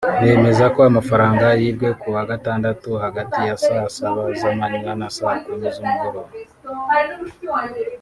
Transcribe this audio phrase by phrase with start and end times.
[0.23, 5.67] bemeza ko amafaranga yibwe ku wa gatandatu hagati ya saa saba z’amanywa na saa kumi
[5.75, 6.31] z’umugoroba